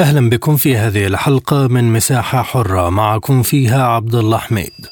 [0.00, 2.90] أهلا بكم في هذه الحلقة من مساحة حرة.
[2.90, 4.86] معكم فيها عبد الله حميد.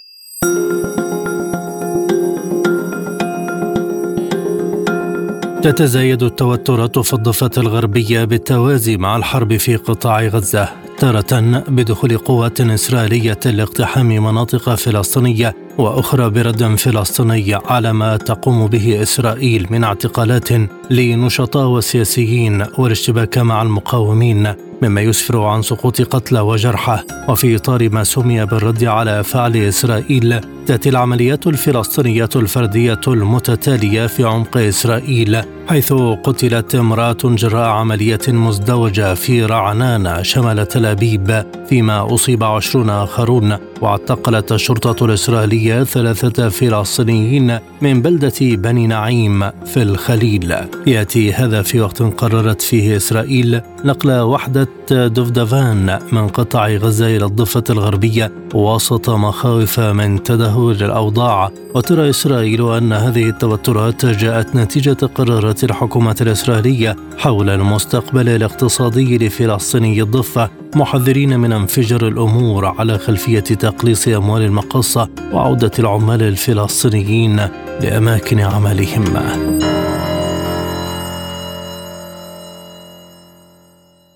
[5.62, 10.68] تتزايد التوترات في الضفة الغربية بالتوازي مع الحرب في قطاع غزة
[10.98, 19.66] تارة بدخول قوات إسرائيلية لاقتحام مناطق فلسطينية وأخرى برد فلسطيني على ما تقوم به إسرائيل
[19.70, 20.48] من اعتقالات
[20.91, 26.98] لنشطاء وسياسيين والاشتباك مع المقاومين مما يسفر عن سقوط قتلى وجرحى.
[27.28, 34.56] وفي إطار ما سمي بالرد على فعل إسرائيل تأتي العمليات الفلسطينية الفردية المتتالية في عمق
[34.56, 41.45] إسرائيل حيث قتلت امرأة جراء عملية مزدوجة في رعنان شمال تل أبيب.
[41.69, 50.56] فيما أصيب عشرون آخرون واعتقلت الشرطة الإسرائيلية ثلاثة فلسطينيين من بلدة بني نعيم في الخليل.
[50.86, 57.64] يأتي هذا في وقت قررت فيه إسرائيل نقل وحدة دفدفان من قطاع غزة إلى الضفة
[57.70, 61.50] الغربية وسط مخاوف من تدهور الأوضاع.
[61.74, 70.50] وترى إسرائيل أن هذه التوترات جاءت نتيجة قرارات الحكومة الإسرائيلية حول المستقبل الاقتصادي لفلسطيني الضفة
[70.74, 77.40] محذرين من انفجار الأمور على خلفية تقليص أموال المقصة وعودة العمال الفلسطينيين
[77.80, 79.04] لأماكن عملهم.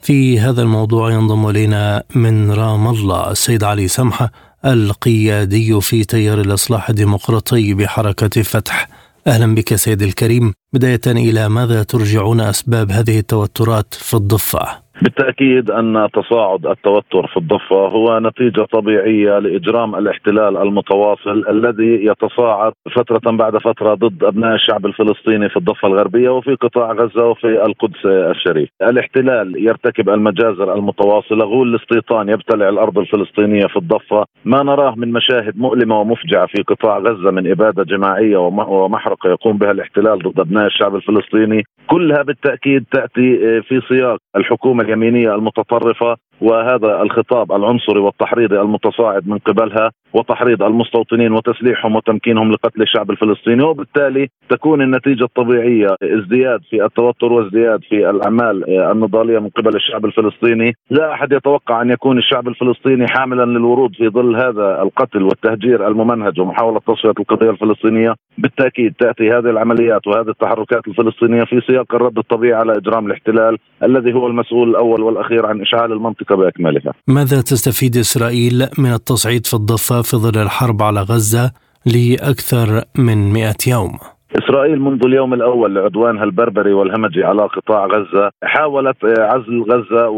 [0.02, 4.32] في هذا الموضوع ينضم إلينا من رام الله السيد علي سمحه
[4.64, 8.88] القيادي في تيار الإصلاح الديمقراطي بحركة فتح.
[9.26, 16.08] أهلا بك سيد الكريم، بداية إلى ماذا ترجعون أسباب هذه التوترات في الضفة؟ بالتأكيد أن
[16.12, 23.94] تصاعد التوتر في الضفة هو نتيجة طبيعية لإجرام الاحتلال المتواصل الذي يتصاعد فترة بعد فترة
[23.94, 28.68] ضد أبناء الشعب الفلسطيني في الضفة الغربية وفي قطاع غزة وفي القدس الشريف.
[28.82, 35.58] الاحتلال يرتكب المجازر المتواصلة، غول الاستيطان يبتلع الأرض الفلسطينية في الضفة، ما نراه من مشاهد
[35.58, 40.96] مؤلمة ومفجعة في قطاع غزة من إبادة جماعية ومحرقة يقوم بها الاحتلال ضد أبناء الشعب
[40.96, 49.38] الفلسطيني، كلها بالتأكيد تأتي في سياق الحكومة اليمينية المتطرفة وهذا الخطاب العنصري والتحريضي المتصاعد من
[49.38, 57.32] قبلها وتحريض المستوطنين وتسليحهم وتمكينهم لقتل الشعب الفلسطيني وبالتالي تكون النتيجة الطبيعية ازدياد في التوتر
[57.32, 63.06] وازدياد في الأعمال النضالية من قبل الشعب الفلسطيني، لا أحد يتوقع أن يكون الشعب الفلسطيني
[63.08, 69.50] حاملا للورود في ظل هذا القتل والتهجير الممنهج ومحاولة تصفية القضية الفلسطينية، بالتأكيد تأتي هذه
[69.50, 75.02] العمليات وهذه التحركات الفلسطينية في سياق الرد الطبيعي على إجرام الاحتلال الذي هو المسؤول الأول
[75.02, 75.92] والأخير عن إشعال
[76.34, 76.92] باكملها.
[77.08, 81.52] ماذا تستفيد إسرائيل من التصعيد في الضفة في ظل الحرب على غزة
[81.86, 83.98] لأكثر من 100 يوم؟
[84.38, 90.08] إسرائيل منذ اليوم الأول لعدوانها البربري والهمجي على قطاع غزة حاولت عزل غزة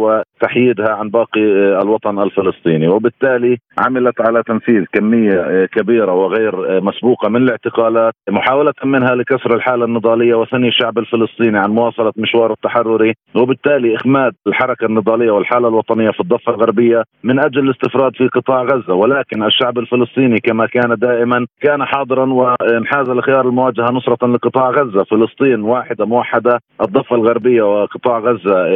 [0.44, 1.41] وتحييدها عن باقي
[1.82, 2.88] الوطن الفلسطيني.
[2.88, 10.34] وبالتالي عملت على تنفيذ كمية كبيرة وغير مسبوقة من الاعتقالات محاولة منها لكسر الحالة النضالية
[10.34, 13.15] وثني الشعب الفلسطيني عن مواصلة مشوار التحرري.
[13.34, 18.94] وبالتالي إخماد الحركة النضالية والحالة الوطنية في الضفة الغربية من أجل الاستفراد في قطاع غزة.
[18.94, 25.04] ولكن الشعب الفلسطيني كما كان دائما كان حاضرا وانحاز لخيار المواجهة نصرة لقطاع غزة.
[25.04, 28.66] فلسطين واحدة موحدة الضفة الغربية وقطاع غزة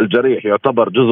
[0.00, 1.03] الجريح يعتبر جزء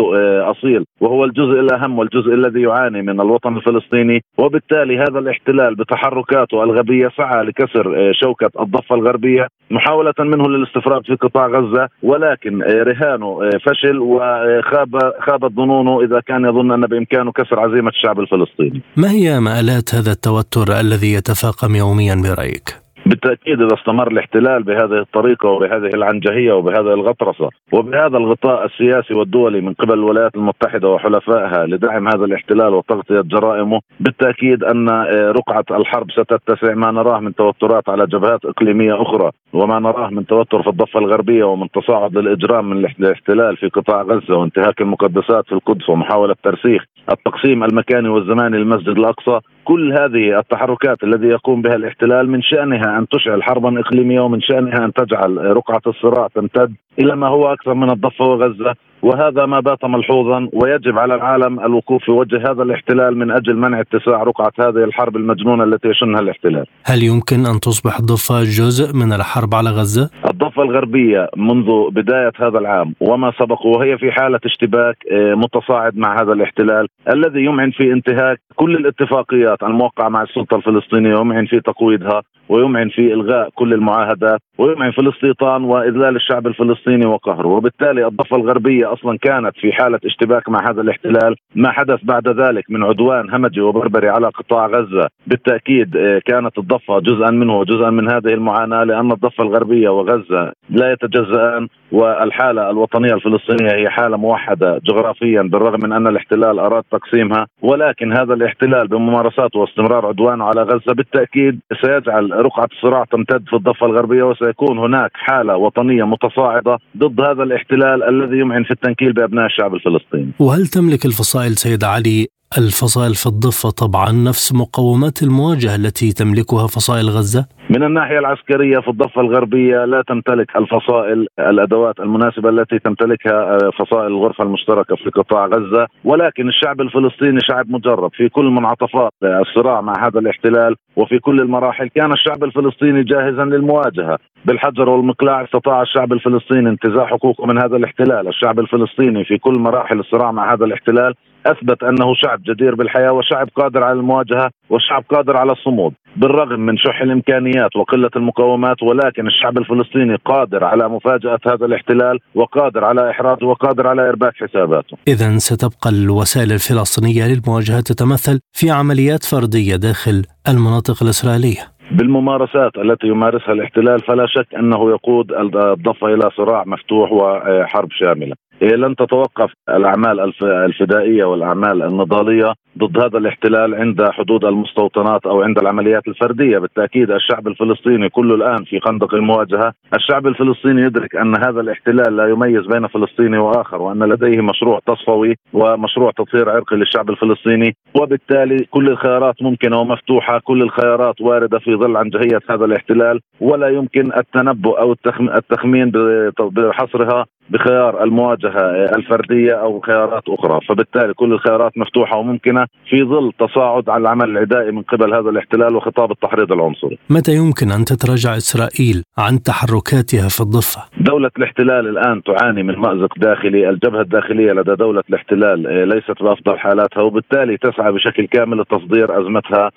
[0.51, 7.09] أصيل وهو الجزء الأهم والجزء الذي يعاني من الوطن الفلسطيني وبالتالي هذا الاحتلال بتحركاته الغبية
[7.17, 15.13] سعى لكسر شوكة الضفة الغربية محاولة منه للاستفراد في قطاع غزة ولكن رهانه فشل وخاب
[15.21, 20.13] خابت ظنونه إذا كان يظن أن بإمكانه كسر عزيمة الشعب الفلسطيني ما هي مآلات هذا
[20.13, 27.49] التوتر الذي يتفاقم يوميا برأيك؟ بالتأكيد إذا استمر الاحتلال بهذه الطريقة وبهذه العنجهية وبهذه الغطرسة
[27.73, 34.65] وبهذا الغطاء السياسي والدولي من قبل الولايات المتحدة وحلفائها لدعم هذا الاحتلال وتغطية جرائمه بالتأكيد
[34.65, 40.27] أن رقعة الحرب ستتسع ما نراه من توترات على جبهات إقليمية أخرى وما نراه من
[40.27, 45.53] توتر في الضفة الغربية ومن تصاعد للإجرام من الاحتلال في قطاع غزة وانتهاك المقدسات في
[45.53, 52.31] القدس ومحاولة ترسيخ التقسيم المكاني والزماني للمسجد الأقصى كل هذه التحركات الذي يقوم بها الاحتلال
[52.31, 57.29] من شأنها أن تشعل حربا إقليمية ومن شأنها أن تجعل رقعة الصراع تمتد إلى ما
[57.29, 58.75] هو أكثر من الضفة وغزة.
[59.03, 63.81] وهذا ما بات ملحوظا ويجب على العالم الوقوف في وجه هذا الاحتلال من أجل منع
[63.81, 66.67] اتساع رقعة هذه الحرب المجنونة التي يشنها الاحتلال.
[66.85, 72.59] هل يمكن أن تصبح الضفه جزء من الحرب على غزة؟ الضفة الغربية منذ بداية هذا
[72.59, 77.93] العام وما سبق وهي في حالة اشتباك آه، متصاعد مع هذا الاحتلال الذي يمعن في
[77.93, 84.41] انتهاك كل الاتفاقيات الموقعة مع السلطة الفلسطينية ويمعن في تقويضها ويمعن في إلغاء كل المعاهدات
[84.59, 87.49] ويمعن في الاستيطان وإذلال الشعب الفلسطيني وقهره.
[87.49, 91.37] وبالتالي الضفة الغربية أصلا كانت في حالة اشتباك مع هذا الاحتلال.
[91.55, 95.09] ما حدث بعد ذلك من عدوان همجي وبربري على قطاع غزة.
[95.27, 100.93] بالتأكيد آه، كانت الضفة جزءا منه وجزءا من هذه المعاناة لأن الضفة الغربية وغزة لا
[100.93, 107.47] يتجزئان والحالة الوطنية الفلسطينية هي حالة موحدة جغرافيا بالرغم من أن الاحتلال أراد تقسيمها.
[107.63, 113.87] ولكن هذا الاحتلال بممارساته واستمرار عدوانه على غزة بالتأكيد سيجعل رقعة الصراع تمتد في الضفة
[113.87, 114.23] الغربية.
[114.43, 120.33] وسيكون هناك حالة وطنية متصاعدة ضد هذا الاحتلال الذي يمعن في التنكيل بأبناء الشعب الفلسطيني.
[120.39, 122.27] وهل تملك الفصائل سيد علي
[122.59, 127.47] الفصائل في الضفة طبعا نفس مقومات المواجهة التي تملكها فصائل غزة؟
[127.77, 134.07] من الناحية العسكرية في الضفة الغربية لا تمتلك الفصائل الأدوات المناسبة التي تمتلكها آه، فصائل
[134.07, 135.87] الغرفة المشتركة في قطاع غزة.
[136.05, 141.89] ولكن الشعب الفلسطيني شعب مجرب في كل منعطفات الصراع مع هذا الاحتلال وفي كل المراحل.
[141.89, 144.19] كان الشعب الفلسطيني جاهزا للمواجهة.
[144.45, 148.29] بالحجر والمقلاع استطاع الشعب الفلسطيني انتزاع حقوقه من هذا الاحتلال.
[148.29, 151.15] الشعب الفلسطيني في كل مراحل الصراع مع هذا الاحتلال
[151.47, 155.95] أثبت أنه شعب جدير بالحياة وشعب قادر على المواجهة وشعب قادر على الصمود.
[156.17, 162.85] بالرغم من شح الإمكانيات وقلة المقومات ولكن الشعب الفلسطيني قادر على مفاجأة هذا الاحتلال وقادر
[162.85, 164.97] على احراجه وقادر على إرباك حساباته.
[165.09, 171.73] اذا ستبقى الوسائل الفلسطينية للمواجهة تتمثل في عمليات فردية داخل المناطق الإسرائيلية.
[171.91, 178.35] بالممارسات التي يمارسها الاحتلال فلا شك أنه يقود الضفة إلى صراع مفتوح وحرب شاملة.
[178.63, 186.09] لن تتوقف الأعمال الفدائية والأعمال النضالية ضد هذا الاحتلال عند حدود المستوطنات أو عند العمليات
[186.09, 192.17] الفردية، بالتأكيد الشعب الفلسطيني كله الآن في خندق المواجهة، الشعب الفلسطيني يدرك أن هذا الاحتلال
[192.17, 198.65] لا يميز بين فلسطيني وآخر وأن لديه مشروع تصفوي ومشروع تطهير عرقي للشعب الفلسطيني، وبالتالي
[198.71, 204.81] كل الخيارات ممكنة ومفتوحة، كل الخيارات واردة في ظل عنجهيه هذا الاحتلال، ولا يمكن التنبؤ
[204.81, 205.93] أو التخمين
[206.41, 208.61] بحصرها بخيار المواجهة
[208.97, 214.73] الفردية أو خيارات أخرى، فبالتالي كل الخيارات مفتوحة وممكنة في ظل تصاعد على العمل العدائي
[214.73, 216.99] من قبل هذا الاحتلال وخطاب التحريض العنصري.
[217.11, 223.19] متى يمكن أن تتراجع إسرائيل عن تحركاتها في الضفة؟ دولة الاحتلال الآن تعاني من مأزق
[223.19, 229.21] داخلي، الجبهة الداخلية لدى دولة الاحتلال آه، ليست بأفضل حالاتها وبالتالي تسعى بشكل كامل لتصدير
[229.21, 229.71] أزمتها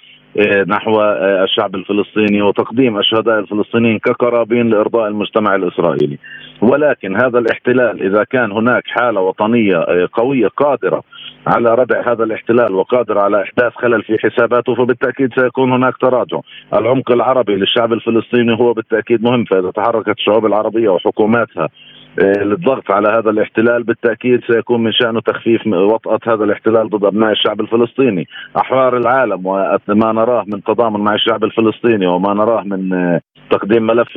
[0.68, 6.18] نحو آه، الشعب الفلسطيني وتقديم الشهداء الفلسطينيين كقرابين لإرضاء المجتمع الإسرائيلي.
[6.62, 11.04] ولكن هذا الاحتلال إذا كان هناك حالة وطنية آه، قوية قادرة
[11.48, 16.40] على ردع هذا الاحتلال وقادر على إحداث خلل في حساباته فبالتأكيد سيكون هناك تراجع،
[16.74, 21.70] العمق العربي للشعب الفلسطيني هو بالتأكيد مهم فإذا تحركت الشعوب العربية وحكوماتها آه،
[22.18, 27.62] للضغط على هذا الاحتلال بالتأكيد سيكون من شأنه تخفيف وطأة هذا الاحتلال ضد أبناء الشعب
[27.62, 28.28] الفلسطيني،
[28.58, 33.22] احرار العالم وما نراه من تضامن مع الشعب الفلسطيني وما نراه من آه،
[33.52, 34.08] تقديم ملف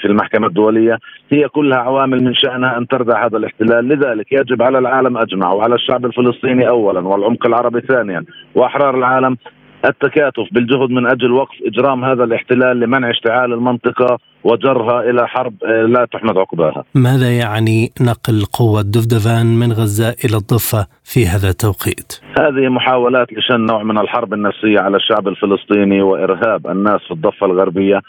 [0.00, 0.98] في المحكمة الدولية
[1.30, 5.74] هي كلها عوامل من شأنها أن تردع هذا الاحتلال، لذلك يجب على العالم أجمع وعلى
[5.74, 9.36] الشعب الفلسطيني اولا والعمق العربي ثانيا وأحرار العالم
[9.84, 15.82] التكاتف بالجهد من أجل وقف إجرام هذا الاحتلال لمنع اشتعال المنطقة وجرها إلى حرب آه،
[15.82, 16.84] لا تحمد عقباها.
[16.94, 23.60] ماذا يعني نقل قوة دفدفان من غزة إلى الضفة في هذا التوقيت؟ هذه محاولات لشن
[23.60, 28.00] نوع من الحرب النفسية على الشعب الفلسطيني وإرهاب الناس في الضفة الغربية.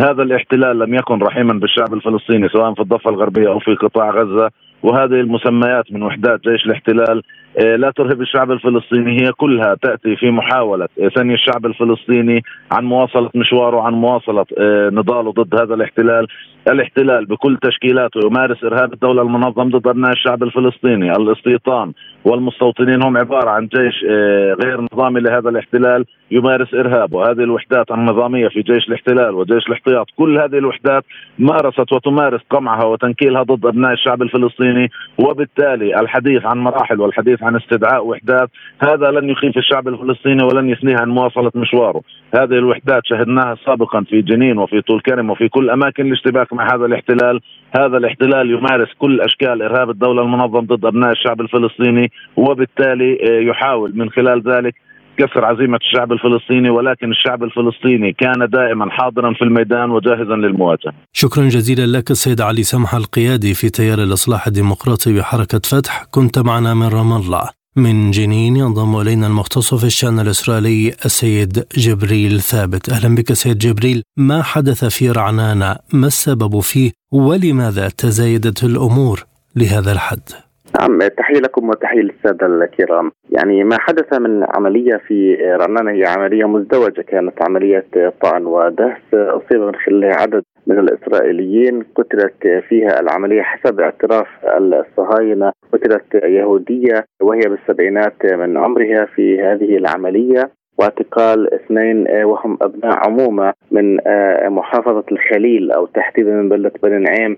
[0.00, 4.50] هذا الاحتلال لم يكن رحيما بالشعب الفلسطيني سواء في الضفة الغربية أو في قطاع غزة
[4.82, 7.22] وهذه المسميات من وحدات جيش الاحتلال
[7.58, 9.22] لا ترهب الشعب الفلسطيني.
[9.22, 10.88] هي كلها تأتي في محاولة.
[11.14, 16.26] ثني الشعب الفلسطيني عن مواصلة مشواره عن مواصلة آه، نضاله ضد هذا الاحتلال،
[16.68, 21.92] الاحتلال بكل تشكيلاته يمارس إرهاب الدولة المنظم ضد أبناء الشعب الفلسطيني، الاستيطان
[22.24, 28.48] والمستوطنين هم عبارة عن جيش آه، غير نظامي لهذا الاحتلال يمارس ارهاب وهذه الوحدات النظامية
[28.48, 31.04] في جيش الاحتلال وجيش الاحتياط، كل هذه الوحدات
[31.38, 34.90] مارست وتمارس قمعها وتنكيلها ضد أبناء الشعب الفلسطيني.
[35.18, 38.50] وبالتالي الحديث عن مراحل والحديث عن استدعاء وحدات
[38.82, 42.00] هذا لن يخيف الشعب الفلسطيني ولن يثنيه عن مواصلة مشواره،
[42.34, 46.86] هذه الوحدات شهدناها سابقا في جنين وفي طول كرم وفي كل أماكن الاشتباك مع هذا
[46.86, 47.40] الاحتلال،
[47.76, 53.92] هذا الاحتلال يمارس كل أشكال إرهاب الدولة المنظم ضد أبناء الشعب الفلسطيني وبالتالي آه، يحاول
[53.96, 54.74] من خلال ذلك
[55.18, 60.92] كسر عزيمة الشعب الفلسطيني ولكن الشعب الفلسطيني كان دائما حاضرا في الميدان وجاهزا للمواجهة.
[61.12, 66.74] شكرا جزيلا لك السيد علي سمح القيادي في تيار الإصلاح الديمقراطي بحركة فتح كنت معنا
[66.74, 67.57] من رام الله.
[67.78, 72.90] من جنين ينضم إلينا المختص في الشأن الإسرائيلي السيد جبريل ثابت.
[72.90, 74.02] أهلا بك سيد جبريل.
[74.16, 80.47] ما حدث في رعنانه ما السبب فيه؟ ولماذا تزايدت الأمور لهذا الحد؟
[80.80, 83.12] نعم تحية لكم وتحية للسادة الكرام.
[83.30, 87.02] يعني ما حدث من عملية في رنان هي عملية مزدوجة.
[87.02, 87.86] كانت عملية
[88.22, 91.82] طعن ودهس أصيب من خلالها عدد من الإسرائيليين.
[91.94, 95.52] قتلت فيها العملية حسب اعتراف الصهاينة.
[95.72, 100.50] قتلت يهودية وهي بالسبعينات من عمرها في هذه العملية.
[100.78, 106.98] واعتقال اثنين آه، وهم أبناء عمومة من آه، محافظة الخليل أو تحديدا من بلدة بني
[106.98, 107.36] نعيم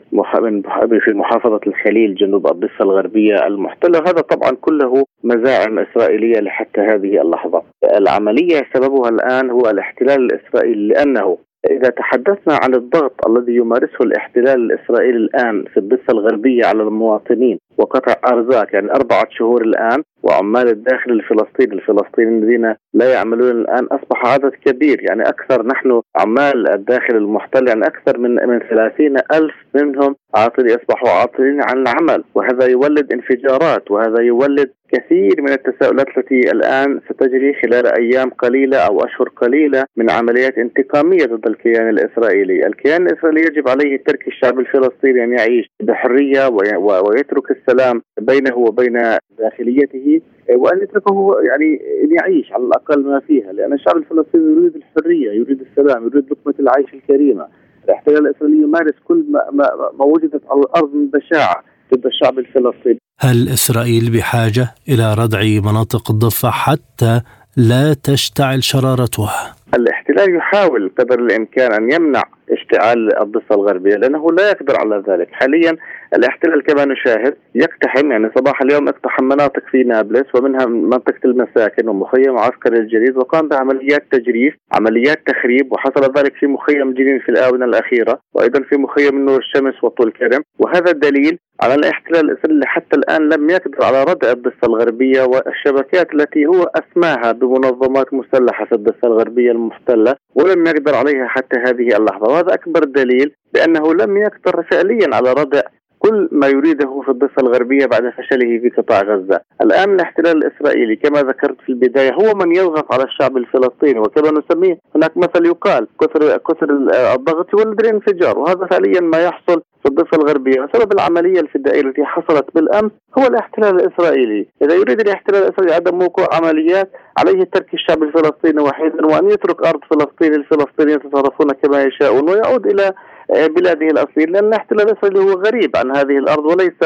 [1.01, 7.63] في محافظة الخليل جنوب الضفه الغربية المحتلة هذا طبعا كله مزاعم إسرائيلية لحتى هذه اللحظة.
[7.97, 11.39] العملية سببها الآن هو الاحتلال الإسرائيلي لأنه
[11.71, 18.15] إذا تحدثنا عن الضغط الذي يمارسه الاحتلال الإسرائيلي الآن في الضفة الغربية على المواطنين وقطع
[18.33, 24.53] أرزاق يعني أربعة شهور الآن وعمال الداخل الفلسطيني الفلسطينيين الذين لا يعملون الآن أصبح عدد
[24.65, 30.77] كبير يعني أكثر نحن عمال الداخل المحتل يعني أكثر من من ثلاثين ألف منهم عاطلين
[30.77, 32.25] أصبحوا عاطلين عن العمل.
[32.35, 39.05] وهذا يولد انفجارات وهذا يولد كثير من التساؤلات التي الآن ستجري خلال أيام قليلة أو
[39.05, 45.25] أشهر قليلة من عمليات انتقامية ضد الكيان الإسرائيلي، الكيان الإسرائيلي يجب عليه ترك الشعب الفلسطيني
[45.25, 46.49] أن يعيش بحرية
[46.79, 49.03] ويترك السلام بينه وبين
[49.39, 50.10] داخليته
[50.57, 55.61] وأن يتركه يعني إن يعيش على الأقل ما فيها، لأن الشعب الفلسطيني يريد الحرية، يريد
[55.61, 57.47] السلام، يريد لقمة العيش الكريمة.
[57.85, 59.67] الاحتلال الإسرائيلي يمارس كل ما, ما,
[59.99, 61.65] ما وجدت على الأرض من بشاعة
[61.95, 65.41] ضد الشعب الفلسطيني هل إسرائيل بحاجة إلى ردع
[65.71, 67.21] مناطق الضفة حتى
[67.57, 74.75] لا تشتعل شرارتها؟ الاحتلال يحاول قدر الإمكان أن يمنع اشتعال الضفة الغربية لأنه لا يقدر
[74.81, 75.77] على ذلك، حاليا
[76.15, 82.39] الاحتلال كما نشاهد يقتحم يعني صباح اليوم اقتحم مناطق في نابلس ومنها منطقة المساكن ومخيم
[82.39, 88.21] عسكري الجديد وقام بعمليات تجريف، عمليات تخريب وحصل ذلك في مخيم جنين في الآونة الأخيرة
[88.35, 90.43] وأيضا في مخيم نور الشمس وطول كرم.
[90.59, 96.47] وهذا دليل على الاحتلال الإسرائيلي حتى الآن لم يقدر على ردع الضفة الغربية والشبكات التي
[96.47, 102.33] هو أسماها بمنظمات مسلحة في الضفة الغربية المحتلة ولم يقدر عليها حتى هذه اللحظة.
[102.33, 105.61] وهذا أكبر دليل بأنه لم يقدر فعليا على ردع
[105.99, 109.41] كل ما يريده في الضفة الغربية بعد فشله في قطاع غزة.
[109.63, 114.79] الآن الاحتلال الإسرائيلي كما ذكرت في البداية هو من يضغط على الشعب الفلسطيني وكما نسميه
[114.95, 116.71] هناك مثل يقال كثر كثر
[117.15, 120.61] الضغط يولد الانفجار وهذا فعليا ما يحصل في الضفة الغربية.
[120.61, 124.47] وسبب العملية الفدائية التي حصلت بالأمس هو الاحتلال الإسرائيلي.
[124.63, 129.81] إذا يريد الاحتلال الإسرائيلي عدم وقوع عمليات عليه ترك الشعب الفلسطيني وحيدا وأن يترك أرض
[129.91, 132.93] فلسطين الفلسطينيين يتصرفون كما يشاءون ويعود إلى
[133.31, 136.81] بلاده الأصلية لأن الاحتلال الإسرائيلي هو غريب عن هذه الأرض وليس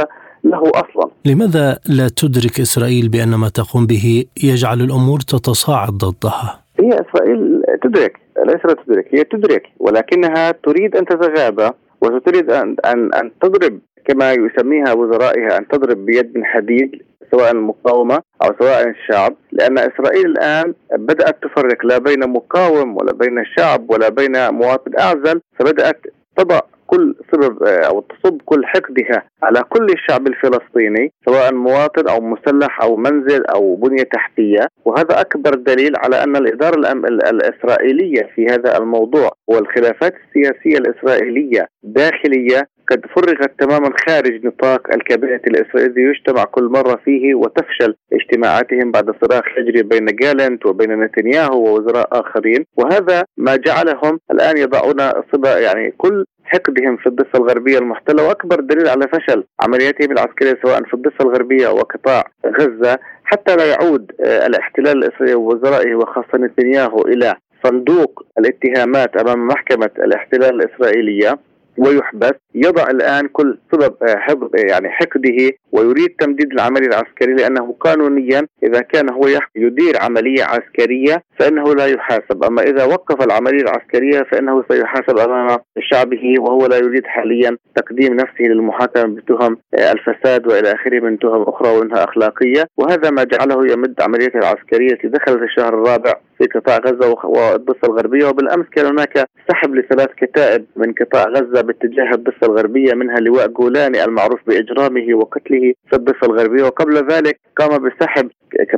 [0.44, 1.10] له أصلا.
[1.24, 8.20] لماذا لا تدرك إسرائيل بأن ما تقوم به يجعل الأمور تتصاعد ضدها؟ هي إسرائيل تدرك
[8.46, 11.70] ليس لا تدرك هي تدرك ولكنها تريد أن تتغابى.
[12.12, 18.22] وتريد أن, أن, أن تضرب كما يسميها وزرائها أن تضرب بيد من حديد سواء المقاومة
[18.42, 24.08] أو سواء الشعب لأن إسرائيل الآن بدأت تفرق لا بين مقاوم ولا بين شعب ولا
[24.08, 26.00] بين مواطن أعزل فبدأت
[26.36, 26.60] تضع
[26.94, 32.82] كل سبب آه، أو تصب كل حقدها على كل الشعب الفلسطيني سواء مواطن أو مسلح
[32.82, 34.68] أو منزل أو بنية تحتية.
[34.84, 36.92] وهذا أكبر دليل على أن الإدارة
[37.30, 46.02] الإسرائيلية في هذا الموضوع والخلافات السياسية الإسرائيلية داخلية قد فرغت تماما خارج نطاق الكابينة الإسرائيلي
[46.02, 52.64] يجتمع كل مرة فيه وتفشل اجتماعاتهم بعد صراخ يجري بين جالنت وبين نتنياهو ووزراء آخرين.
[52.76, 55.00] وهذا ما جعلهم الآن يضعون
[55.32, 56.24] صبا يعني كل
[56.54, 61.68] حقدهم في الضفة الغربية المحتلة وأكبر دليل على فشل عملياتهم العسكرية سواء في الضفة الغربية
[61.68, 67.34] وقطاع غزة حتى لا يعود آه، الاحتلال الإسرائيلي ووزرائه وخاصة نتنياهو إلى
[67.64, 71.38] صندوق الاتهامات أمام محكمة الاحتلال الإسرائيلية.
[71.78, 72.32] ويحبس.
[72.54, 78.46] يضع الآن كل سبب آه، حفظ آه، يعني حقده ويريد تمديد العملية العسكرية لأنه قانونيا
[78.62, 84.64] إذا كان هو يدير عملية عسكرية فإنه لا يحاسب، أما إذا وقف العملية العسكرية فإنه
[84.70, 91.00] سيحاسب أمام شعبه وهو لا يريد حاليا تقديم نفسه للمحاكمة بتهم آه، الفساد وإلى آخره
[91.00, 96.12] من تهم أخرى وإنها أخلاقية، وهذا ما جعله يمد عمليته العسكرية التي دخلت الشهر الرابع
[96.38, 98.26] في قطاع غزه والضفه الغربية.
[98.26, 104.04] وبالأمس كان هناك سحب لثلاث كتائب من قطاع غزة باتجاه الضفة الغربية منها لواء جولاني
[104.04, 106.62] المعروف بإجرامه وقتله في الضفة الغربية.
[106.64, 108.30] وقبل ذلك قام بسحب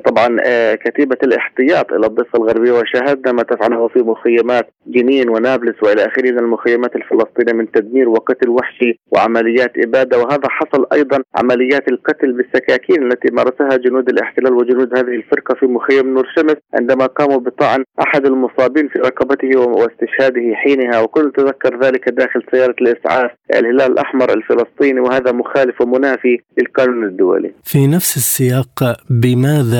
[0.04, 6.06] طبعا آه، كتيبة الاحتياط إلى الضفة الغربية وشاهدنا ما تفعله في مخيمات جنين ونابلس وإلى
[6.06, 10.18] آخره من المخيمات الفلسطينية من تدمير وقتل وحشي وعمليات إبادة.
[10.18, 16.14] وهذا حصل أيضا عمليات القتل بالسكاكين التي مارسها جنود الاحتلال وجنود هذه الفرقة في مخيم
[16.14, 21.00] نور شمس عندما قاموا بطعن أحد المصابين في رقبته واستشهاده حينها.
[21.00, 25.00] وكل تذكر ذلك داخل سيارة الإسعاف الهلال الأحمر الفلسطيني.
[25.00, 27.52] وهذا مخالف ومنافي للقانون الدولي.
[27.64, 29.75] في نفس السياق بماذا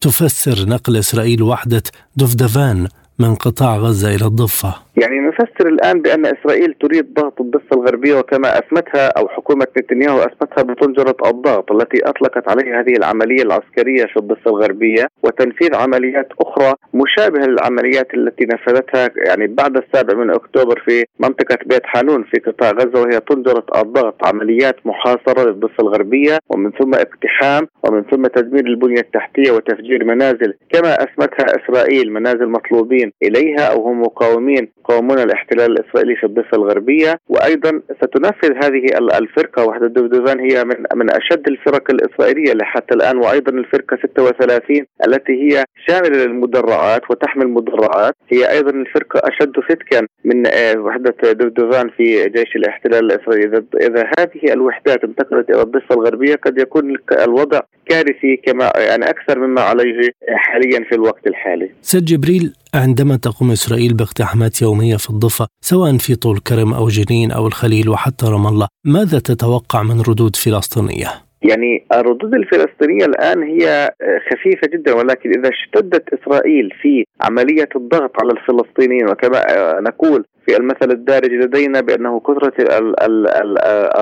[0.00, 1.82] تفسر نقل إسرائيل وحدة
[2.16, 8.14] دفدفان من قطاع غزة إلى الضفة؟ يعني نفسر الآن بأن إسرائيل تريد ضغط الضفة الغربية
[8.14, 14.16] وكما اثبتها أو حكومة نتنياهو اثبتها بطنجرة الضغط التي أطلقت عليها هذه العملية العسكرية في
[14.16, 21.04] الضفة الغربية وتنفيذ عمليات أخرى مشابهة للعمليات التي نفذتها يعني بعد السابع من أكتوبر في
[21.20, 24.26] منطقة بيت حانون في قطاع غزة وهي طنجرة الضغط.
[24.26, 30.54] عمليات محاصرة للضفة الغربية ومن ثم اقتحام ومن ثم تدمير البنية التحتية وتفجير منازل.
[30.72, 37.20] كما اثبتها إسرائيل منازل مطلوبين إليها أو هم مقاومين يقاومون الاحتلال الإسرائيلي في الضفه الغربية
[37.28, 43.52] وأيضا ستنفذ هذه الفرقة وحدة الدبدبان هي من من أشد الفرق الإسرائيلية حتى الآن وأيضا
[43.52, 50.78] الفرقة 36 التي هي شاملة للمدرعات وتحمل مدرعات هي أيضا الفرقة أشد فتكا من آه،
[50.78, 56.96] وحدة دبدبان في جيش الاحتلال الإسرائيلي اذا هذه الوحدات انتقلت إلى الضفه الغربية قد يكون
[57.24, 61.70] الوضع كارثي كما يعني أكثر مما عليه حاليا في الوقت الحالي.
[61.82, 67.30] سيد جبريل عندما تقوم إسرائيل باقتحامات يومية في الضفة سواء في طول كرم أو جنين
[67.30, 71.08] أو الخليل وحتى رام الله ماذا تتوقع من ردود فلسطينية؟
[71.42, 73.90] يعني الردود الفلسطينية الآن هي
[74.30, 79.40] خفيفة جدا ولكن إذا اشتدت إسرائيل في عملية الضغط على الفلسطينيين وكما
[79.80, 82.52] نقول في المثل الدارج لدينا بأنه كثرة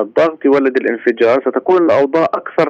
[0.01, 2.69] الضغط يولد الانفجار ستكون الأوضاع أكثر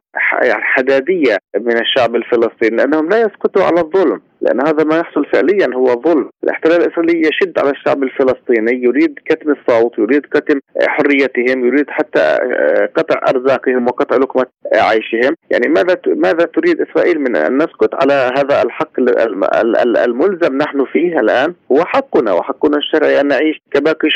[0.75, 5.87] حدادية من الشعب الفلسطيني لأنهم لا يسكتوا على الظلم لأن هذا ما يحصل فعليا هو
[5.87, 6.31] ظلم.
[6.45, 12.89] الاحتلال الإسرائيلي يشد على الشعب الفلسطيني يريد كتم الصوت يريد كتم حريتهم يريد حتى آه،
[12.97, 15.37] قطع أرزاقهم وقطع لقمة عيشهم.
[15.51, 18.91] يعني ماذا ماذا تريد إسرائيل من أن نسكت على هذا الحق
[20.05, 24.09] الملزم نحن فيه الآن؟ هو حقنا وحقنا الشرعي أن نعيش كباقي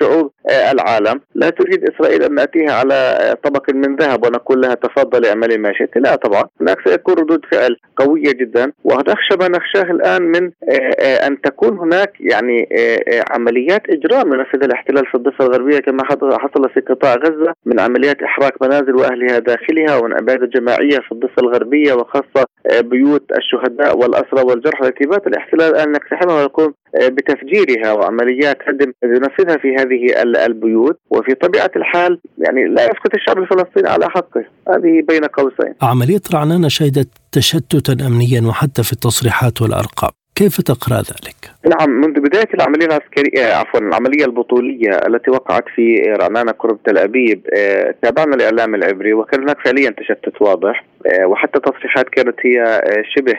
[0.00, 1.20] شعوب آه، العالم.
[1.34, 5.72] لا تريد إسرائيل أن نأتيها على آه، طبق من ذهب ونقول لها تفضلي اعملي ما
[5.72, 5.96] شئت.
[5.96, 6.44] لا طبعا.
[6.60, 9.73] هناك سيكون ردود فعل قوية جدا ونخشى ما نخشى.
[9.74, 15.14] نخشاه الآن من آه، آه، أن تكون هناك يعني آه، عمليات إجرام ينفذ الاحتلال في
[15.14, 16.04] الضفة الغربية كما
[16.38, 21.42] حصل في قطاع غزة من عمليات إحراق منازل وأهلها داخلها ومن اباده جماعية في الضفة
[21.42, 22.46] الغربية وخاصة
[22.80, 29.76] بيوت الشهداء والأسرى والجرحى التي بات الاحتلال الآن يقتحمها ويقوم بتفجيرها وعمليات هدم ينفذها في
[29.76, 30.98] هذه البيوت.
[31.10, 34.44] وفي طبيعة الحال يعني لا يسقط الشعب الفلسطيني على حقه.
[34.68, 35.74] هذه بين قوسين.
[35.82, 42.48] عملية رعنانه شهدت تشتتا أمنيا وحتى في التصريحات والأرقام كيف تقرأ ذلك؟ نعم منذ بداية
[42.54, 48.74] العملية العسكرية عفوا العملية البطولية التي وقعت في رعنانه قرب تل أبيب آه، تابعنا الاعلام
[48.74, 53.34] العبري وكان هناك فعليا تشتت واضح آه، وحتى تصريحات كانت هي آه، شبه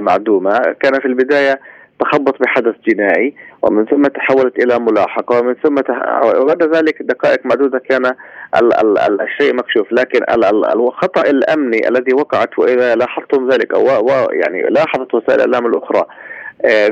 [0.00, 1.60] معدومة كان في البداية
[2.00, 6.24] تخبط بحدث جنائي ومن ثم تحولت إلى ملاحقة ومن ثم تح...
[6.40, 8.74] وبعد ذلك دقائق معدودة كان ال...
[8.74, 8.98] ال...
[8.98, 9.20] ال...
[9.20, 10.44] الشيء مكشوف لكن ال...
[10.44, 10.72] ال...
[10.72, 14.10] الخطأ الأمني الذي وقعت وإذا لاحظتم ذلك أو و...
[14.32, 16.06] يعني لاحظت وسائل الإعلام الأخرى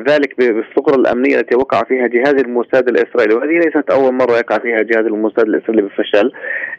[0.08, 4.82] ذلك بالثغرة الأمنية التي وقع فيها جهاز الموساد الإسرائيلي وهذه ليست أول مرة يقع فيها
[4.82, 6.32] جهاز الموساد الإسرائيلي بفشل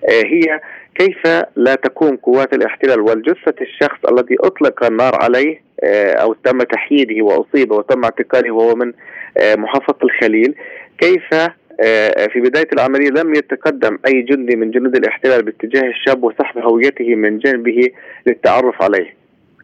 [0.10, 0.60] آه هي
[0.96, 7.26] كيف لا تقوم قوات الاحتلال والجثة الشخص الذي أطلق النار عليه آه، أو تم تحييده
[7.26, 8.94] وأصيب وتم اعتقاله وهو من
[9.38, 10.56] آه، محافظة الخليل؟
[10.98, 11.34] كيف
[11.80, 17.16] آه، في بداية العملية لم يتقدم أي جندي من جنود الاحتلال باتجاه الشاب وسحب هويته
[17.16, 17.90] من جنبه
[18.28, 19.14] للتعرف عليه.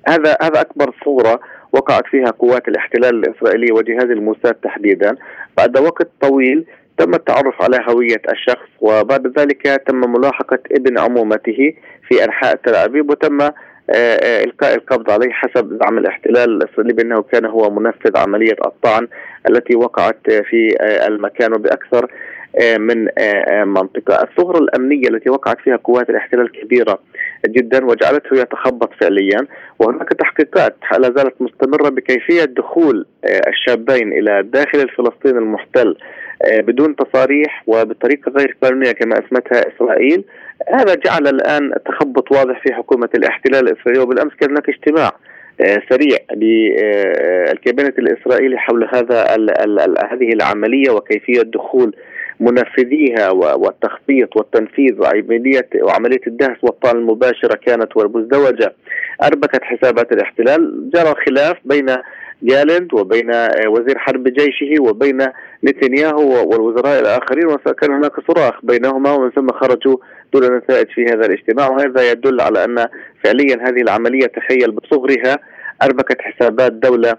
[0.08, 1.40] هذا هذا أكبر صورة
[1.74, 5.16] وقعت فيها قوات الاحتلال الإسرائيلي وجهاز الموساد تحديدا.
[5.58, 6.66] بعد وقت طويل
[6.98, 11.74] تم التعرف على هوية الشخص وبعد ذلك تم ملاحقة ابن عمومته
[12.08, 13.52] في أنحاء تل أبيب وتم آه،
[13.96, 19.08] آه، إلقاء القبض عليه حسب زعم الاحتلال الإسرائيلي بأنه كان هو منفذ عملية الطعن
[19.50, 21.54] التي وقعت في آه، المكان.
[21.54, 22.12] وبأكثر
[22.78, 23.08] من
[23.66, 24.24] منطقة.
[24.24, 27.00] الثغرة الأمنية التي وقعت فيها قوات الاحتلال كبيرة
[27.48, 29.48] جدا وجعلته يتخبط فعليا
[29.80, 33.06] وهناك تحقيقات لا زالت مستمرة بكيفية دخول
[33.48, 35.98] الشابين إلى داخل الفلسطيني المحتل
[36.60, 40.24] بدون تصاريح وبطريقة غير قانونية كما أسمتها إسرائيل.
[40.74, 45.12] هذا جعل الآن تخبط واضح في حكومة الاحتلال الإسرائيلي وبالأمس كان هناك اجتماع
[45.90, 49.26] سريع للكابينة الإسرائيلي حول هذا
[50.12, 51.96] هذه العملية وكيفية دخول
[52.40, 58.74] منفذيها والتخطيط والتنفيذ وعملية وعملية الدهس والطعن المباشرة كانت والمزدوجة.
[59.24, 61.96] أربكت حسابات الاحتلال جرى خلاف بين
[62.44, 63.32] جالنت وبين
[63.68, 65.18] وزير حرب جيشه وبين
[65.64, 69.98] نتنياهو والوزراء الآخرين وكان هناك صراخ بينهما ومن ثم خرجوا
[70.34, 71.70] دون نتائج في هذا الاجتماع.
[71.70, 72.88] وهذا يدل على أن
[73.24, 75.40] فعليا هذه العملية تخيل بصغرها
[75.84, 77.18] أربكت حسابات دولة آه،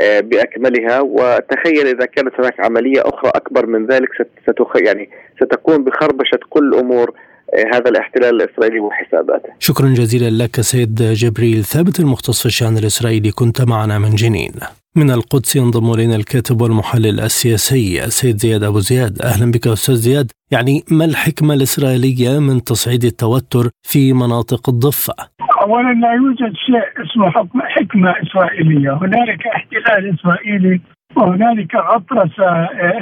[0.00, 4.08] بأكملها وتخيل إذا كانت هناك عملية أخرى أكبر من ذلك
[4.42, 4.76] ستخ...
[4.86, 7.14] يعني ستكون بخربشة كل أمور
[7.54, 9.48] آه، هذا الاحتلال الإسرائيلي وحساباته.
[9.58, 14.52] شكرا جزيلا لك سيد جبريل ثابت المختص في الشأن الإسرائيلي كنت معنا من جنين.
[14.96, 19.22] من القدس ينضم إلينا الكاتب والمحلل السياسي السيد زياد أبو زياد.
[19.22, 20.30] أهلا بك أستاذ زياد.
[20.50, 25.14] يعني ما الحكمة الإسرائيلية من تصعيد التوتر في مناطق الضفة؟
[25.62, 30.80] اولا لا يوجد شيء اسمه حكم حكمة إسرائيلية، هنالك احتلال إسرائيلي
[31.16, 32.50] وهنالك غطرسة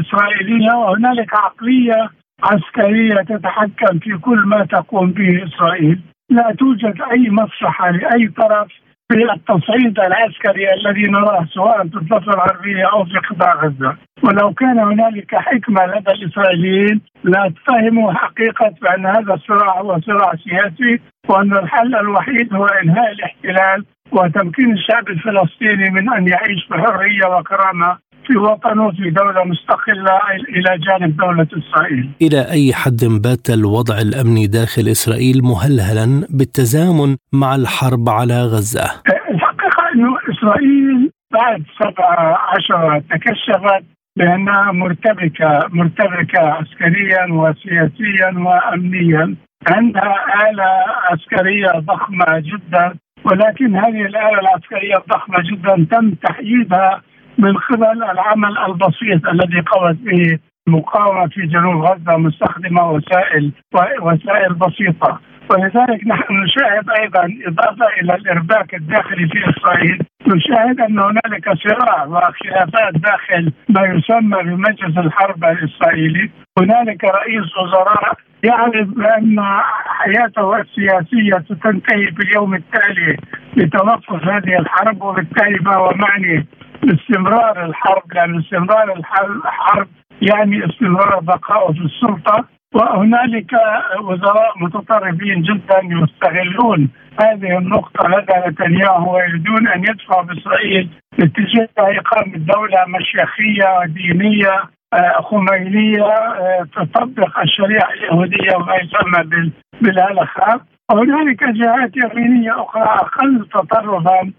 [0.01, 2.11] إسرائيلية وهنالك عقلية
[2.43, 8.69] عسكرية تتحكم في كل ما تقوم به إسرائيل، لا توجد أي مصلحة لأي طرف
[9.13, 14.79] في التصعيد العسكري الذي نراه سواء في الضفه الغربية أو في قطاع غزة، ولو كان
[14.79, 22.55] هنالك حكمة لدى الإسرائيليين لاتفهموا حقيقة بأن هذا الصراع هو صراع سياسي وأن الحل الوحيد
[22.55, 29.45] هو إنهاء الاحتلال وتمكين الشعب الفلسطيني من أن يعيش بحرية وكرامة في وطنه في دولة
[29.45, 32.11] مستقلة إلى جانب دولة إسرائيل.
[32.23, 38.89] إلى أي حد بات الوضع الأمني داخل إسرائيل مهلهلا بالتزامن مع الحرب على غزة؟
[39.31, 43.85] الحقيقة أنه إسرائيل بعد 17 تكشفت
[44.17, 49.35] بأنها مرتبكة مرتبكة عسكريا وسياسيا وأمنيا.
[49.69, 50.15] عندها
[50.51, 50.71] آلة
[51.11, 57.03] عسكرية ضخمة جدا ولكن هذه الآلة العسكرية الضخمة جدا تم تحييدها
[57.39, 63.53] من قبل العمل البسيط الذي قامت به المقاومة في جنوب غزة مستخدمة وسائل
[64.01, 65.21] وسائل بسيطة.
[65.51, 69.99] ولذلك نحن نشاهد أيضا إضافة إلى الإرباك الداخلي في إسرائيل.
[70.27, 76.31] نشاهد أن هنالك صراع وخلافات داخل ما يسمى بمجلس الحرب الإسرائيلي.
[76.59, 79.41] هنالك رئيس وزراء يعرف بأن
[79.87, 83.17] حياته السياسية ستنتهي في اليوم التالي
[83.57, 86.47] لتوقف هذه الحرب وبالتالي فهو معني
[86.85, 89.89] باستمرار الحرب لأن استمرار الحرب
[90.23, 92.45] يعني استمرار بقائه في السلطة.
[92.75, 93.53] وهنالك
[94.01, 96.89] وزراء متطرفين جدا يستغلون
[97.21, 104.63] هذه النقطة لدى نتنياهو ويريدون أن يدفعوا بإسرائيل باتجاه إقامة دولة مشيخية دينية
[104.95, 110.61] آه، خمينية آه، تطبق الشريعة اليهودية وما يسمى بالهلخة.
[110.91, 114.33] وهنالك جهات يمينية أخرى أقل تطرفا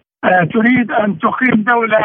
[0.54, 1.98] تريد أن تقيم دولة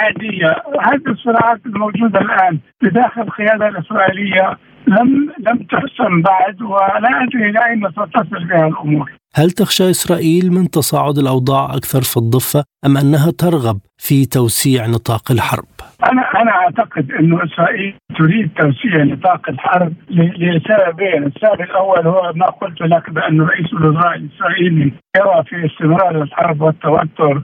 [0.00, 7.66] عادية، هذه الصراعات الموجودة الآن بداخل القيادة الإسرائيلية لم لم تحسم بعد ولا أدري إلى
[7.66, 9.12] أين ستصل بها الأمور.
[9.36, 15.32] هل تخشى إسرائيل من تصاعد الأوضاع أكثر في الضفة أم أنها ترغب في توسيع نطاق
[15.32, 15.64] الحرب؟
[16.12, 22.80] أنا أنا أعتقد انه إسرائيل تريد توسيع نطاق الحرب لسببين، السبب الأول هو ما قلت
[22.80, 27.42] لك بأن رئيس الوزراء الإسرائيلي يرى في استمرار الحرب والتوتر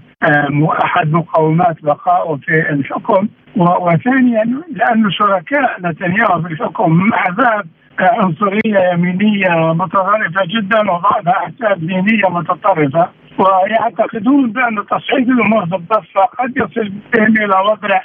[0.85, 7.66] احد مقومات بقائه في الحكم وثانيا لأن شركاء نتنياهو في الحكم أحزاب
[8.02, 13.08] عنصرية يمينية متطرفة جدا وبعضها أحزاب دينية متطرفة
[13.38, 18.00] ويعتقدون بأن تصعيد الأمور في الضفة قد يصل بهم إلى وضع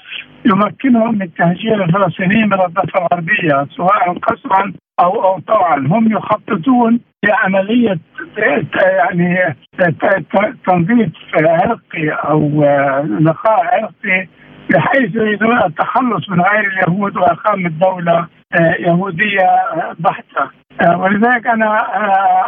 [0.46, 5.78] يمكنهم من تهجير الفلسطينيين من الضفة الغربية سواء قسرا أو أو طوعا.
[5.78, 8.00] هم يخططون لعملية
[8.82, 9.56] يعني
[10.68, 12.64] تنظيف عرقي أو
[13.04, 14.28] نقاء عرقي
[14.70, 18.28] بحيث يريدون التخلص من غير اليهود وإقامة دولة
[18.80, 19.50] يهودية
[20.00, 20.50] بحتة.
[20.96, 21.68] ولذلك أنا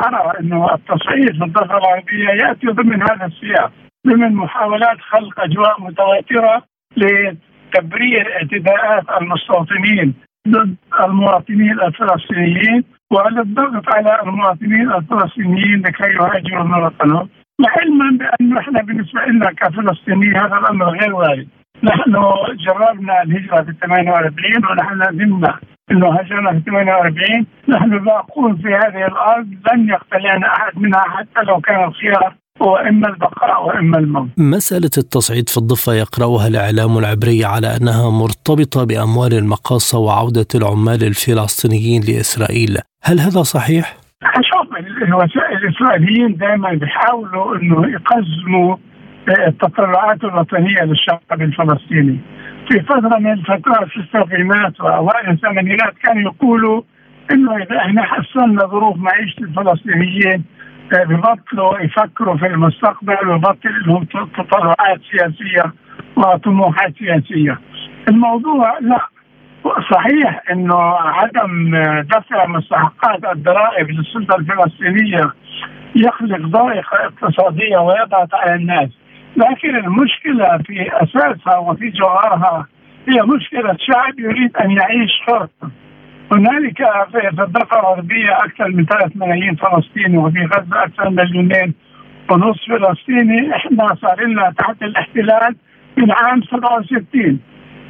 [0.07, 3.71] أرى إنه التصعيد في الضفة الغربيه يأتي ضمن هذا السياق
[4.07, 6.63] ضمن محاولات خلق أجواء متواترة
[6.97, 10.13] لتبرير اعتداءات المستوطنين
[10.47, 17.29] ضد المواطنين الفلسطينيين وللضغط على المواطنين الفلسطينيين لكي يهاجروا من وطنهم.
[17.59, 21.47] لعلما بانه إحنا بالنسبة لنا كفلسطينيين هذا الأمر غير وارد.
[21.83, 22.11] نحن
[22.65, 25.59] جربنا الهجرة في 48 ونحن ندمنا
[25.91, 31.59] إنه هجرنا في 48 نحن باقون في هذه الأرض لن يقتلعنا أحد منها حتى لو
[31.59, 34.29] كان الخيار هو إما البقاء وإما الموت.
[34.37, 42.01] مسألة التصعيد في الضفة يقرأها الإعلام العبري على أنها مرتبطة بأموال المقاصة وعودة العمال الفلسطينيين
[42.01, 43.97] لإسرائيل، هل هذا صحيح؟
[44.41, 44.67] شوف
[45.63, 48.75] الإسرائيليين دائما بيحاولوا إنه يقزموا
[49.47, 52.19] التطلعات الوطنية للشعب الفلسطيني
[52.69, 56.81] في فترة من الفترات في السبعينات واوائل الثمانينات كانوا يقولوا
[57.31, 60.43] إنه إذا إحنا حسنا ظروف معيشة الفلسطينيين
[60.93, 64.05] آه، ببطلوا يفكروا في المستقبل وبطل لهم
[64.37, 65.73] تطلعات سياسية
[66.17, 67.59] وطموحات سياسية.
[68.07, 69.07] الموضوع لا
[69.93, 75.33] صحيح إنه عدم دفع مستحقات الضرائب للسلطة الفلسطينية
[75.95, 78.89] يخلق ضائقة اقتصادية ويضغط على الناس
[79.37, 82.67] لكن المشكلة في أساسها وفي جوهرها
[83.09, 85.47] هي مشكلة شعب يريد أن يعيش حر
[86.31, 86.77] هنالك
[87.11, 91.73] في الضفه الغربية أكثر من 3 ملايين فلسطيني وفي غزة أكثر من مليونين.
[92.31, 95.55] ونصف فلسطيني إحنا صار لنا تحت الاحتلال
[95.97, 97.39] من عام 67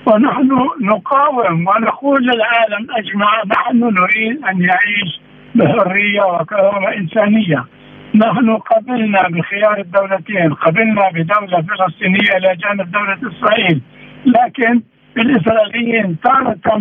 [0.08, 0.50] ونحن
[0.82, 5.22] نقاوم ونقول للعالم أجمع نحن نريد أن يعيش
[5.56, 7.66] بحرية وكرامة إنسانية.
[8.15, 13.82] نحن قبلنا بخيار الدولتين قبلنا بدولة فلسطينية إلى جانب دولة إسرائيل.
[14.26, 14.82] لكن
[15.17, 16.78] الإسرائيليين تارة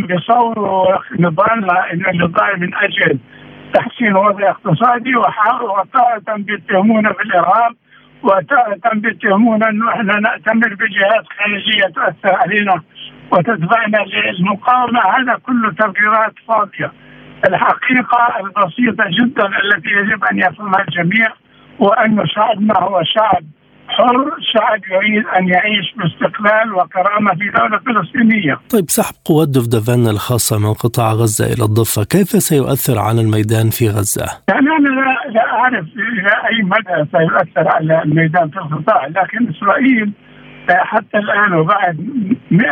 [1.18, 3.18] نضالنا النضال من أجل
[3.74, 7.72] تحسين وضع اقتصادي وتارة بيتهمونا بالإرهاب
[8.22, 12.82] وتارة بيتهمونا أنه إحنا نأتمر بجهات خارجية تؤثر علينا
[13.32, 15.00] وتدفعنا للمقاومة.
[15.00, 16.92] هذا كله تبريرات فاضية.
[17.48, 21.28] الحقيقة البسيطة جدا التي يجب أن يفهمها الجميع
[21.78, 23.44] وأن شعبنا هو شعب
[23.88, 30.58] حر شعب يريد أن يعيش باستقلال وكرامة في دولة فلسطينية طيب سحب قوات دفدفان الخاصة
[30.58, 35.44] من قطاع غزة إلى الضفة كيف سيؤثر على الميدان في غزة؟ يعني أنا لا, لا
[35.52, 40.12] أعرف إلى أي مدى سيؤثر على الميدان في القطاع لكن إسرائيل
[40.68, 41.96] حتى الآن وبعد
[42.50, 42.70] 100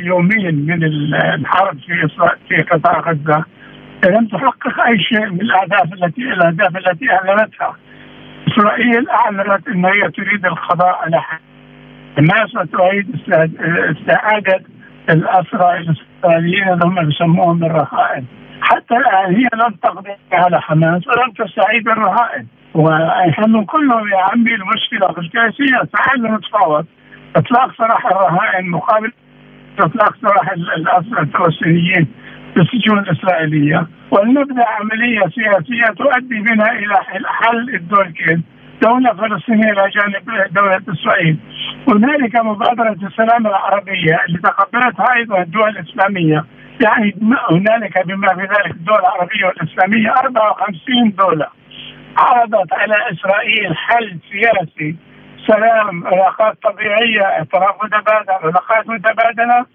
[0.00, 2.08] يومين من الحرب في
[2.48, 3.44] في قطاع غزة
[4.10, 7.76] لم تحقق أي شيء من الأهداف التي الأهداف التي أعلنتها.
[8.48, 11.22] إسرائيل أعلنت إن هي تريد القضاء على
[12.18, 13.16] الناس وتريد
[13.90, 14.60] استعادة
[15.10, 18.24] الأسرى الإسرائيليين اللي هم يسموهم الرهائن.
[18.60, 22.46] حتى الآن هي لم تقضي على حماس ولم تستعيد الرهائن.
[22.74, 26.86] ونحن نقول لهم يا عمي المشكلة في السياسيه تعالوا نتفاوض
[27.36, 29.12] إطلاق سراح الرهائن مقابل
[29.78, 32.08] إطلاق سراح الأسرى الفلسطينيين
[32.54, 38.42] في السجون الإسرائيلية ولنبدأ عملية سياسية تؤدي بنا إلى حل الدولتين
[38.82, 41.36] دولة فلسطينية إلى جانب دولة إسرائيل.
[41.88, 46.44] هنالك مبادرة السلام العربية اللي تقبلتها أيضا الدول الإسلامية.
[46.80, 47.16] يعني
[47.50, 51.46] هنالك بما في ذلك الدول العربية والإسلامية 54 دولة
[52.16, 54.96] عرضت على إسرائيل حل سياسي.
[55.46, 59.66] سلام علاقات طبيعية اعتراف متبادل علاقات متبادلة.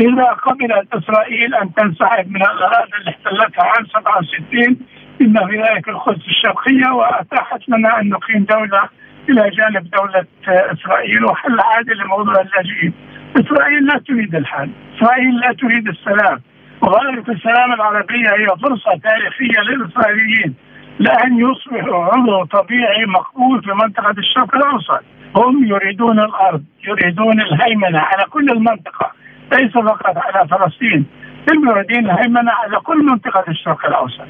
[0.00, 4.76] إذا قبلت إسرائيل أن تنسحب من الأراضي اللي احتلتها عام 67
[5.20, 8.88] إن في ذلك القدس الشرقية وأتاحت لنا أن نقيم دولة
[9.28, 12.92] إلى جانب دولة إسرائيل وحل عادل لموضوع اللاجئين.
[13.36, 14.70] إسرائيل لا تريد الحل.
[14.96, 16.40] إسرائيل لا تريد السلام.
[16.82, 20.54] وغاية السلام العربية هي فرصة تاريخية للإسرائيليين
[20.98, 25.04] لأن يصبحوا عضو طبيعي مقبول في منطقة الشرق الأوسط.
[25.36, 29.23] هم يريدون الأرض يريدون الهيمنة على كل المنطقة.
[29.52, 31.06] ليس فقط على فلسطين
[31.52, 34.28] المرادين الهيمنة على كل منطقة الشرق الأوسط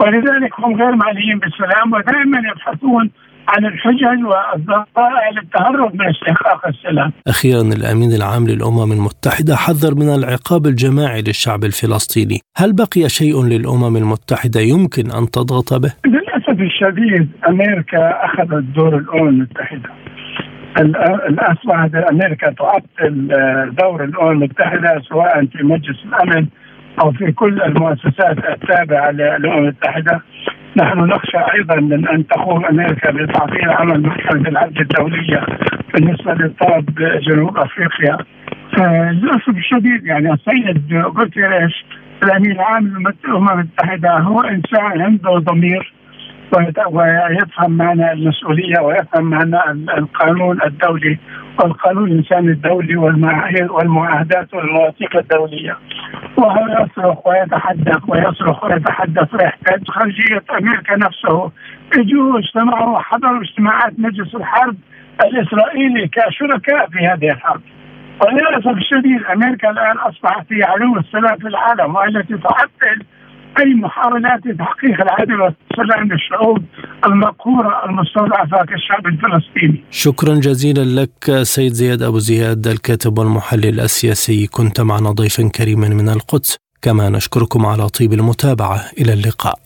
[0.00, 3.10] ولذلك هم غير معنيين بالسلام ودائما يبحثون
[3.48, 7.12] عن الحجج والذرائع للتهرب من استحقاق السلام.
[7.26, 13.96] أخيرا الأمين العام للأمم المتحدة حذر من العقاب الجماعي للشعب الفلسطيني، هل بقي شيء للأمم
[13.96, 19.90] المتحدة يمكن أن تضغط به؟ للأسف الشديد أمريكا أخذت دور الأمم المتحدة.
[20.80, 23.28] الان اصبحت أمريكا تعطل
[23.82, 26.46] دور الامم المتحده سواء في مجلس الأمن
[27.02, 30.20] أو في كل المؤسسات التابعة للأمم المتحدة.
[30.76, 35.46] نحن نخشى أيضا من أن تقوم أمريكا بتعطيل عمل محكمة العدل الدولية
[35.94, 38.18] بالنسبة لطلب جنوب أفريقيا.
[39.12, 41.84] للأسف الشديد يعني السيد غوتيريش
[42.22, 45.92] الأمين العام للأمم المتحدة هو إنسان عنده ضمير
[46.90, 51.18] ويفهم معنى المسؤولية ويفهم معنى القانون الدولي.
[51.58, 55.78] والقانون الإنساني الدولي والمعاهد والمعاهدات والمواثيق الدولية.
[56.36, 61.50] وهو يصرخ ويتحدث ويصرخ ويتحدث ويحتاج خارجية أمريكا نفسه.
[61.92, 64.76] اجوا اجتمعوا وحضروا اجتماعات مجلس الحرب
[65.24, 67.60] الإسرائيلي كشركاء في هذه الحرب.
[68.20, 73.02] وللأسف الشديد أمريكا الآن أصبحت هي علو السلام في العالم والتي تعطل
[73.58, 76.64] أي محاولات لتحقيق العدل والسلام للشعوب
[77.06, 79.84] المقهورة المستضعفه كالشعب الفلسطيني.
[79.90, 86.08] شكرا جزيلا لك سيد زياد أبو زياد الكاتب والمحلل السياسي كنت معنا ضيفا كريما من
[86.08, 89.58] القدس كما نشكركم على طيب المتابعة إلى اللقاء.